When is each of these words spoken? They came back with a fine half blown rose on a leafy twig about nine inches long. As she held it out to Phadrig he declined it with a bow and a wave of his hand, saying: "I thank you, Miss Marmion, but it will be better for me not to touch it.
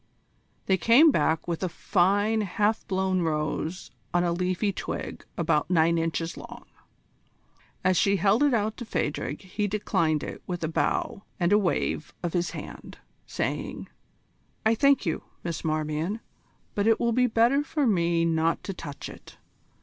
They 0.65 0.77
came 0.77 1.11
back 1.11 1.47
with 1.47 1.61
a 1.61 1.69
fine 1.69 2.41
half 2.41 2.87
blown 2.87 3.21
rose 3.21 3.91
on 4.15 4.23
a 4.23 4.31
leafy 4.31 4.73
twig 4.73 5.23
about 5.37 5.69
nine 5.69 5.99
inches 5.99 6.35
long. 6.35 6.65
As 7.83 7.97
she 7.97 8.15
held 8.15 8.41
it 8.41 8.51
out 8.51 8.77
to 8.77 8.83
Phadrig 8.85 9.43
he 9.43 9.67
declined 9.67 10.23
it 10.23 10.41
with 10.47 10.63
a 10.63 10.67
bow 10.67 11.21
and 11.39 11.53
a 11.53 11.59
wave 11.59 12.15
of 12.23 12.33
his 12.33 12.49
hand, 12.49 12.97
saying: 13.27 13.89
"I 14.65 14.73
thank 14.73 15.05
you, 15.05 15.23
Miss 15.43 15.63
Marmion, 15.63 16.19
but 16.73 16.87
it 16.87 16.99
will 16.99 17.11
be 17.13 17.27
better 17.27 17.63
for 17.63 17.85
me 17.85 18.25
not 18.25 18.63
to 18.63 18.73
touch 18.73 19.07
it. 19.07 19.37